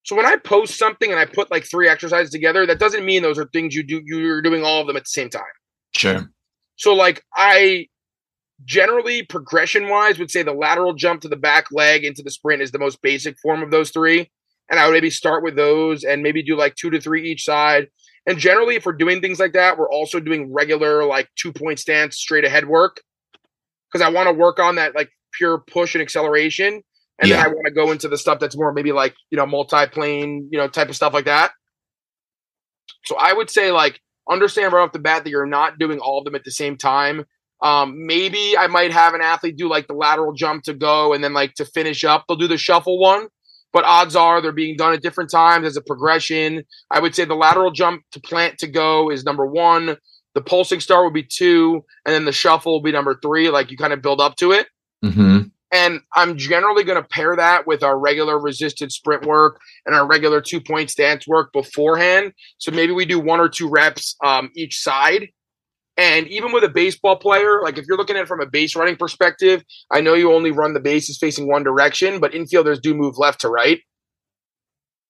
[0.06, 3.22] So when I post something and I put like three exercises together, that doesn't mean
[3.22, 5.42] those are things you do you're doing all of them at the same time.
[5.96, 6.30] Sure.
[6.76, 7.88] So like I
[8.64, 12.62] generally progression wise would say the lateral jump to the back leg into the sprint
[12.62, 14.30] is the most basic form of those three.
[14.70, 17.42] And I would maybe start with those and maybe do like two to three each
[17.44, 17.88] side.
[18.28, 21.80] And generally, if we're doing things like that, we're also doing regular like two point
[21.80, 23.00] stance straight ahead work
[23.90, 26.82] because I want to work on that like pure push and acceleration.
[27.18, 27.36] And Yeah.
[27.36, 30.48] then I want to go into the stuff that's more maybe like, you know, multi-plane,
[30.50, 31.52] you know, type of stuff like that.
[33.04, 36.18] So I would say like understand right off the bat that you're not doing all
[36.18, 37.24] of them at the same time.
[37.62, 41.24] Um, maybe I might have an athlete do like the lateral jump to go and
[41.24, 43.28] then like to finish up, they'll do the shuffle one.
[43.72, 46.64] But odds are they're being done at different times as a progression.
[46.90, 49.96] I would say the lateral jump to plant to go is number one.
[50.34, 53.48] The pulsing star would be two, and then the shuffle will be number three.
[53.48, 54.66] Like you kind of build up to it.
[55.02, 55.40] hmm
[55.76, 60.06] And I'm generally going to pair that with our regular resisted sprint work and our
[60.06, 62.32] regular two point stance work beforehand.
[62.56, 65.28] So maybe we do one or two reps um, each side.
[65.98, 68.74] And even with a baseball player, like if you're looking at it from a base
[68.74, 72.94] running perspective, I know you only run the bases facing one direction, but infielders do
[72.94, 73.80] move left to right.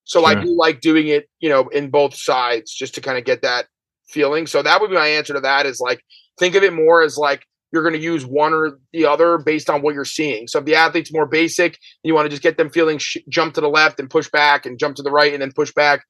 [0.03, 3.25] So I do like doing it, you know, in both sides just to kind of
[3.25, 3.67] get that
[4.09, 4.49] feeling.
[4.49, 6.01] So that would be my answer to that is like
[6.39, 7.45] think of it more as like
[7.77, 10.49] you're going to use one or the other based on what you're seeing.
[10.49, 13.53] So if the athlete's more basic, you want to just get them feeling sh- jump
[13.55, 16.07] to the left and push back and jump to the right and then push back.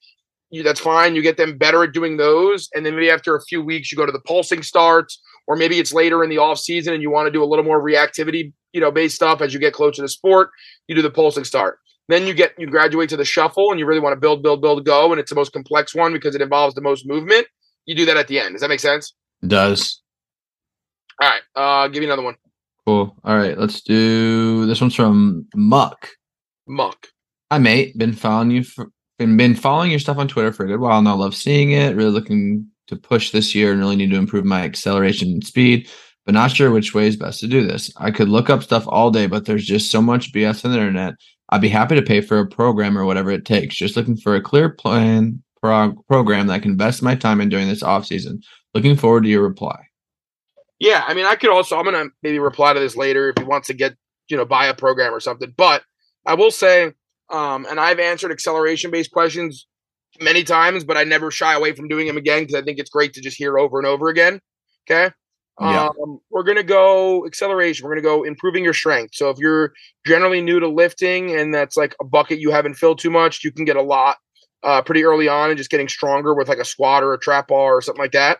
[0.50, 1.16] You, that's fine.
[1.16, 3.98] You get them better at doing those, and then maybe after a few weeks, you
[3.98, 7.10] go to the pulsing starts, or maybe it's later in the off season and you
[7.10, 9.96] want to do a little more reactivity, you know, based stuff as you get closer
[9.96, 10.50] to the sport.
[10.86, 11.80] You do the pulsing start.
[12.08, 14.62] Then you get you graduate to the shuffle, and you really want to build, build,
[14.62, 17.48] build, go, and it's the most complex one because it involves the most movement.
[17.84, 18.52] You do that at the end.
[18.54, 19.14] Does that make sense?
[19.44, 20.00] Does.
[21.20, 21.42] All right.
[21.54, 22.36] Uh, give me another one.
[22.86, 23.16] Cool.
[23.24, 23.58] All right.
[23.58, 26.08] Let's do this one's from Muck.
[26.66, 27.08] Muck.
[27.50, 27.96] Hi, mate.
[27.96, 31.00] Been following you for been been following your stuff on Twitter for a good while
[31.02, 31.16] now.
[31.16, 31.96] Love seeing it.
[31.96, 35.88] Really looking to push this year and really need to improve my acceleration and speed,
[36.24, 37.90] but not sure which way is best to do this.
[37.96, 40.78] I could look up stuff all day, but there's just so much BS on the
[40.78, 41.14] internet.
[41.50, 43.76] I'd be happy to pay for a program or whatever it takes.
[43.76, 47.48] Just looking for a clear plan prog- program that I can invest my time in
[47.48, 48.42] during this off season.
[48.74, 49.85] Looking forward to your reply.
[50.78, 51.78] Yeah, I mean, I could also.
[51.78, 53.94] I'm gonna maybe reply to this later if he wants to get
[54.28, 55.52] you know buy a program or something.
[55.56, 55.82] But
[56.26, 56.92] I will say,
[57.30, 59.66] um, and I've answered acceleration based questions
[60.20, 62.90] many times, but I never shy away from doing them again because I think it's
[62.90, 64.40] great to just hear over and over again.
[64.90, 65.12] Okay.
[65.58, 65.88] Yeah.
[66.02, 67.86] Um, we're gonna go acceleration.
[67.86, 69.14] We're gonna go improving your strength.
[69.14, 69.72] So if you're
[70.06, 73.50] generally new to lifting and that's like a bucket you haven't filled too much, you
[73.50, 74.18] can get a lot
[74.62, 77.48] uh, pretty early on and just getting stronger with like a squat or a trap
[77.48, 78.38] bar or something like that.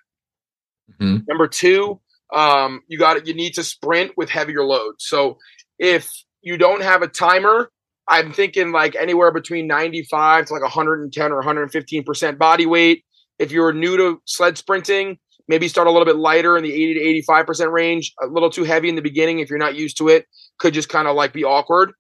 [1.01, 1.27] Mhm.
[1.27, 2.01] Number two,
[2.35, 5.05] um, you got it, you need to sprint with heavier loads.
[5.07, 5.39] So
[5.79, 6.11] if
[6.43, 7.71] you don't have a timer,
[8.09, 13.05] I'm thinking like anywhere between 95 to like 110 or 115 percent body weight.
[13.39, 16.95] If you're new to sled sprinting, maybe start a little bit lighter in the 80
[16.95, 18.13] to 85 percent range.
[18.23, 20.27] A little too heavy in the beginning if you're not used to it,
[20.59, 21.93] could just kind of like be awkward.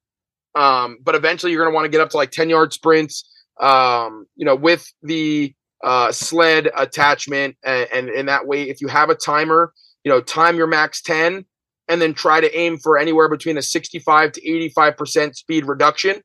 [0.54, 3.30] Um, but eventually you're going to want to get up to like 10 yard sprints.
[3.60, 8.88] Um, you know, with the uh, sled attachment, and, and in that way, if you
[8.88, 9.72] have a timer,
[10.06, 11.44] you know, time your max 10
[11.88, 16.22] and then try to aim for anywhere between a 65 to 85% speed reduction.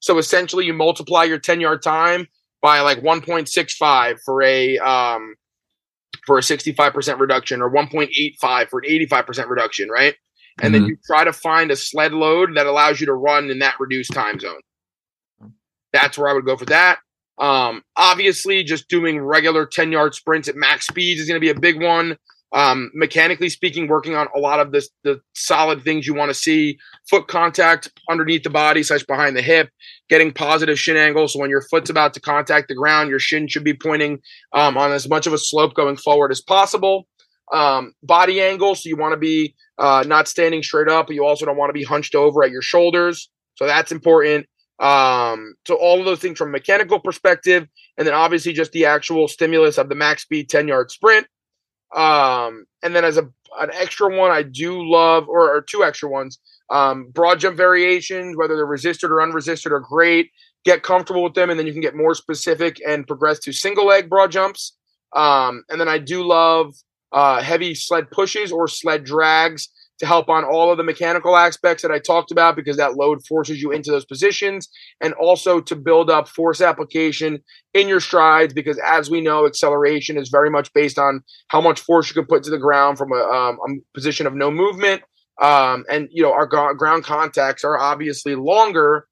[0.00, 2.26] So essentially you multiply your 10 yard time
[2.60, 5.36] by like 1.65 for a um
[6.26, 10.14] for a 65% reduction or 1.85 for an 85% reduction, right?
[10.60, 10.88] And then Mhm.
[10.88, 14.12] you try to find a sled load that allows you to run in that reduced
[14.12, 14.60] time zone.
[15.94, 16.98] That's where I would go for that.
[17.38, 21.48] Um, obviously, just doing regular 10 yard sprints at max speeds is going to be
[21.48, 22.18] a big one.
[22.54, 26.34] Um, mechanically speaking, working on a lot of this, the solid things you want to
[26.34, 26.78] see
[27.10, 29.70] foot contact underneath the body, such behind the hip,
[30.08, 31.26] getting positive shin angle.
[31.26, 34.20] So when your foot's about to contact the ground, your shin should be pointing
[34.52, 37.08] um, on as much of a slope going forward as possible.
[37.52, 38.76] Um, body angle.
[38.76, 41.70] So you want to be uh, not standing straight up, but you also don't want
[41.70, 43.28] to be hunched over at your shoulders.
[43.56, 44.46] So that's important.
[44.78, 47.66] Um, so all of those things from mechanical perspective,
[47.98, 51.26] and then obviously just the actual stimulus of the max speed 10 yard sprint.
[51.94, 53.28] Um, and then as a
[53.60, 56.38] an extra one, I do love, or, or two extra ones,
[56.70, 60.30] um, broad jump variations, whether they're resisted or unresisted, are great.
[60.64, 63.86] Get comfortable with them, and then you can get more specific and progress to single
[63.86, 64.76] leg broad jumps.
[65.14, 66.74] Um, and then I do love
[67.12, 69.68] uh, heavy sled pushes or sled drags.
[69.98, 73.24] To help on all of the mechanical aspects that I talked about because that load
[73.26, 74.68] forces you into those positions,
[75.00, 77.42] and also to build up force application
[77.74, 81.80] in your strides because, as we know, acceleration is very much based on how much
[81.80, 85.02] force you can put to the ground from a, um, a position of no movement.
[85.42, 89.08] Um, and you know our ground contacts are obviously longer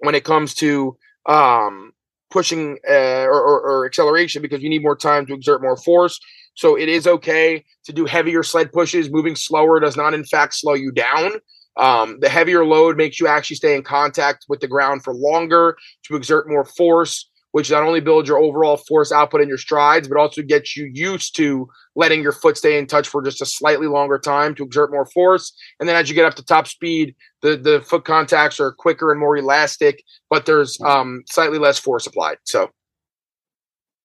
[0.00, 1.92] when it comes to um,
[2.30, 6.20] pushing uh, or, or, or, acceleration because you need more time to exert more force.
[6.54, 9.10] So it is okay to do heavier sled pushes.
[9.10, 11.32] Moving slower does not, in fact, slow you down.
[11.76, 15.76] Um, the heavier load makes you actually stay in contact with the ground for longer
[16.04, 20.08] to exert more force which not only builds your overall force output in your strides,
[20.08, 23.46] but also gets you used to letting your foot stay in touch for just a
[23.46, 25.52] slightly longer time to exert more force.
[25.78, 29.10] And then as you get up to top speed, the, the foot contacts are quicker
[29.10, 32.38] and more elastic, but there's um, slightly less force applied.
[32.44, 32.70] So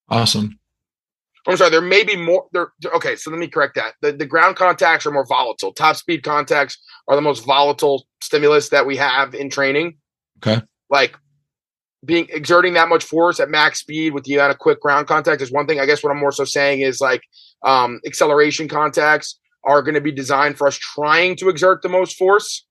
[0.09, 0.59] awesome.
[1.47, 3.93] I'm sorry, there may be more there okay, so let me correct that.
[4.01, 5.73] The the ground contacts are more volatile.
[5.73, 6.77] Top speed contacts
[7.07, 9.97] are the most volatile stimulus that we have in training.
[10.37, 10.61] Okay.
[10.89, 11.15] Like
[12.03, 15.41] being exerting that much force at max speed with the amount of quick ground contact
[15.41, 15.79] is one thing.
[15.79, 17.21] I guess what I'm more so saying is like
[17.63, 22.17] um, acceleration contacts are going to be designed for us trying to exert the most
[22.17, 22.65] force.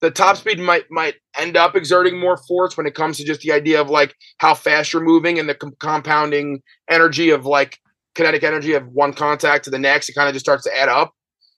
[0.00, 3.40] The top speed might might end up exerting more force when it comes to just
[3.40, 7.78] the idea of like how fast you're moving and the com- compounding energy of like
[8.14, 10.08] kinetic energy of one contact to the next.
[10.08, 11.12] It kind of just starts to add up.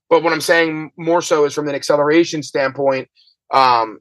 [0.08, 3.08] But what I'm saying more so is from an acceleration standpoint,
[3.52, 4.00] um,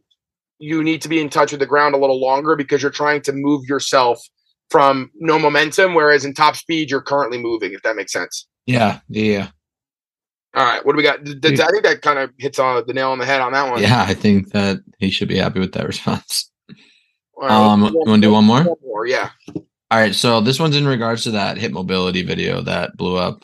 [0.58, 3.22] you need to be in touch with the ground a little longer because you're trying
[3.22, 4.22] to move yourself
[4.70, 7.74] from no momentum, whereas in top speed you're currently moving.
[7.74, 8.48] If that makes sense.
[8.66, 9.00] Yeah.
[9.08, 9.50] Yeah.
[10.56, 10.84] All right.
[10.86, 11.24] What do we got?
[11.24, 13.70] Did, I think that kind of hits uh, the nail on the head on that
[13.70, 13.82] one.
[13.82, 16.52] Yeah, I think that he should be happy with that response.
[17.38, 18.64] Right, um, you want to do one more?
[18.64, 19.30] One more, yeah.
[19.91, 20.13] All right.
[20.13, 23.43] So this one's in regards to that hip mobility video that blew up.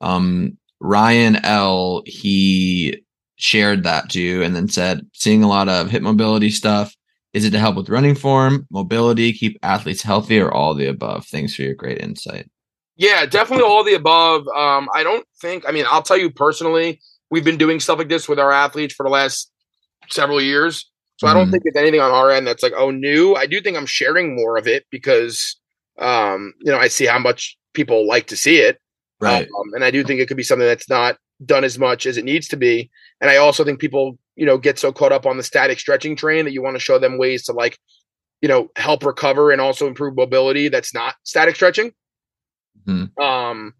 [0.00, 2.02] Um, Ryan L.
[2.06, 3.02] He
[3.36, 6.94] shared that to you and then said, seeing a lot of hip mobility stuff.
[7.34, 11.26] Is it to help with running form, mobility, keep athletes healthy, or all the above?
[11.26, 12.50] Thanks for your great insight.
[12.96, 14.48] Yeah, definitely all the above.
[14.48, 18.08] Um, I don't think, I mean, I'll tell you personally, we've been doing stuff like
[18.08, 19.52] this with our athletes for the last
[20.10, 20.90] several years.
[21.18, 21.30] So mm-hmm.
[21.30, 21.52] I don't mm-hmm.
[21.52, 23.34] think it's anything on our end that's like, oh, new.
[23.36, 25.57] I do think I'm sharing more of it because,
[25.98, 28.80] um, you know, I see how much people like to see it.
[29.20, 29.46] Right.
[29.46, 32.16] Um, and I do think it could be something that's not done as much as
[32.16, 32.90] it needs to be.
[33.20, 36.16] And I also think people, you know, get so caught up on the static stretching
[36.16, 37.78] train that you want to show them ways to like,
[38.40, 41.92] you know, help recover and also improve mobility that's not static stretching.
[42.86, 43.20] Mm-hmm.
[43.22, 43.74] Um,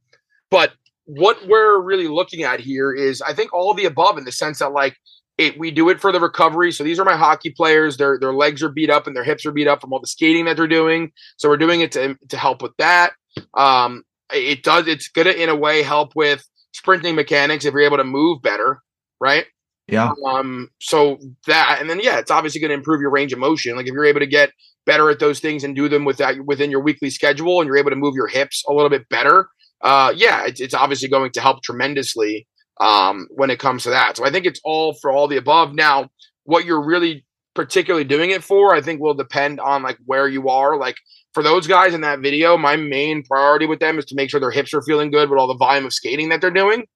[0.50, 0.72] but
[1.04, 4.33] what we're really looking at here is I think all of the above in the
[4.33, 4.96] sense that like
[5.38, 6.72] it, we do it for the recovery.
[6.72, 7.96] So these are my hockey players.
[7.96, 10.07] Their their legs are beat up and their hips are beat up from all the
[10.07, 11.12] skating that they're doing.
[11.37, 13.12] So we're doing it to to help with that.
[13.55, 14.87] Um, it does.
[14.88, 18.83] It's gonna in a way help with sprinting mechanics if you're able to move better,
[19.20, 19.46] right?
[19.88, 20.12] Yeah.
[20.27, 23.74] Um, so that, and then yeah, it's obviously going to improve your range of motion.
[23.74, 24.53] Like if you're able to get
[24.85, 27.79] better at those things and do them with that within your weekly schedule, and you're
[27.79, 29.48] able to move your hips a little bit better,
[29.83, 32.46] uh, yeah, it's, it's obviously going to help tremendously
[32.80, 34.16] um, when it comes to that.
[34.16, 35.74] So I think it's all for all the above.
[35.74, 36.10] Now,
[36.44, 40.48] what you're really particularly doing it for, I think will depend on like where you
[40.48, 40.78] are.
[40.78, 40.96] Like
[41.34, 44.40] for those guys in that video, my main priority with them is to make sure
[44.40, 46.86] their hips are feeling good with all the volume of skating that they're doing.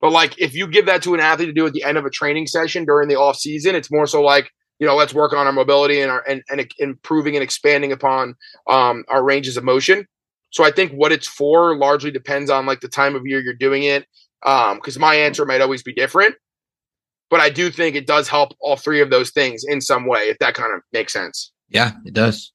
[0.00, 2.04] But like if you give that to an athlete to do at the end of
[2.04, 5.32] a training session during the off season, it's more so like, you know, let's work
[5.32, 8.34] on our mobility and our and, and improving and expanding upon
[8.66, 10.06] um, our ranges of motion.
[10.50, 13.54] So I think what it's for largely depends on like the time of year you're
[13.54, 14.06] doing it.
[14.44, 16.34] Um, because my answer might always be different.
[17.28, 20.22] But I do think it does help all three of those things in some way,
[20.22, 21.52] if that kind of makes sense.
[21.68, 22.52] Yeah, it does.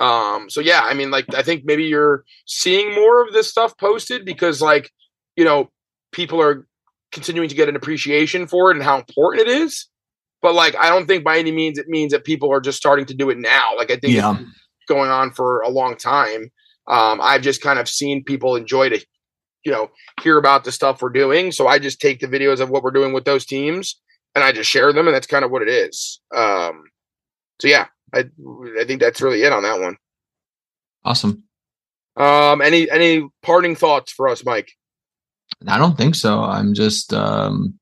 [0.00, 3.76] Um, so yeah, I mean, like I think maybe you're seeing more of this stuff
[3.78, 4.90] posted because like,
[5.36, 5.70] you know,
[6.12, 6.66] people are
[7.12, 9.86] continuing to get an appreciation for it and how important it is.
[10.42, 13.04] But like I don't think by any means it means that people are just starting
[13.06, 13.76] to do it now.
[13.76, 14.38] Like I think yeah.
[14.38, 14.50] it's
[14.88, 16.50] going on for a long time.
[16.88, 19.04] Um, I've just kind of seen people enjoy to,
[19.64, 19.90] you know,
[20.22, 21.52] hear about the stuff we're doing.
[21.52, 24.00] So I just take the videos of what we're doing with those teams
[24.34, 26.20] and I just share them, and that's kind of what it is.
[26.34, 26.84] Um,
[27.60, 28.24] so yeah, I
[28.80, 29.96] I think that's really it on that one.
[31.04, 31.44] Awesome.
[32.16, 34.72] Um, any any parting thoughts for us, Mike?
[35.66, 36.42] I don't think so.
[36.42, 37.78] I'm just um,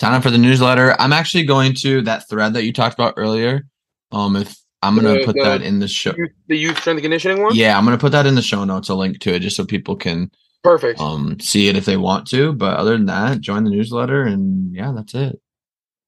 [0.00, 0.94] sign up for the newsletter.
[1.00, 3.66] I'm actually going to that thread that you talked about earlier.
[4.10, 6.12] Um, if I'm gonna the, put the, that in the show,
[6.48, 7.54] the youth strength conditioning one.
[7.54, 8.88] Yeah, I'm gonna put that in the show notes.
[8.88, 10.30] A link to it, just so people can
[10.62, 12.52] perfect um see it if they want to.
[12.52, 15.40] But other than that, join the newsletter, and yeah, that's it.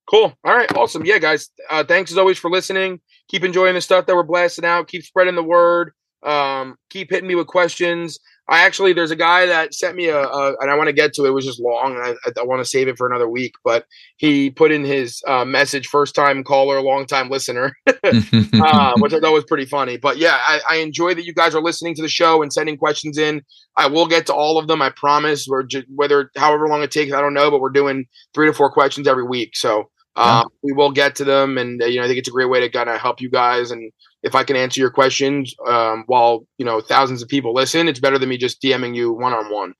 [0.07, 0.35] Cool.
[0.45, 0.71] All right.
[0.77, 1.05] Awesome.
[1.07, 1.49] Yeah, guys.
[1.71, 3.01] Uh, thanks as always for listening.
[3.29, 4.89] Keep enjoying the stuff that we're blasting out.
[4.89, 5.93] Keep spreading the word.
[6.23, 8.19] Um, keep hitting me with questions.
[8.47, 11.15] I actually, there's a guy that sent me a, a and I want to get
[11.15, 11.29] to it.
[11.29, 13.55] It was just long, and I, I want to save it for another week.
[13.65, 13.87] But
[14.19, 19.21] he put in his uh, message: first time caller, long time listener, uh, which I
[19.21, 19.97] thought was pretty funny.
[19.97, 22.77] But yeah, I, I, enjoy that you guys are listening to the show and sending
[22.77, 23.43] questions in.
[23.79, 24.83] I will get to all of them.
[24.83, 25.47] I promise.
[25.49, 28.53] We're just, whether however long it takes, I don't know, but we're doing three to
[28.53, 31.57] four questions every week, so uh, we will get to them.
[31.57, 33.31] And uh, you know, I think it's a great way to kind of help you
[33.31, 33.91] guys and
[34.25, 38.01] if I can answer your questions um, while you know thousands of people listen, it's
[38.01, 39.75] better than me just DMing you one on one.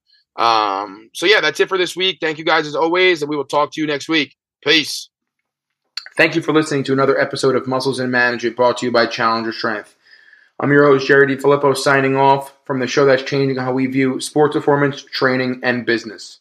[1.15, 2.19] So yeah, that's it for this week.
[2.21, 4.37] Thank you guys as always, and we will talk to you next week.
[4.63, 5.09] Peace.
[6.17, 9.07] Thank you for listening to another episode of Muscles and Management brought to you by
[9.07, 9.97] Challenger Strength.
[10.61, 14.21] I'm your host, Jerry DiFilippo, signing off from the show that's changing how we view
[14.21, 16.39] sports performance, training, and business.